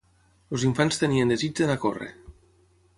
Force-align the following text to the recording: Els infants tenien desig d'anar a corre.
Els 0.55 0.63
infants 0.69 0.97
tenien 1.03 1.35
desig 1.35 1.55
d'anar 1.61 1.79
a 1.81 1.85
corre. 1.87 2.13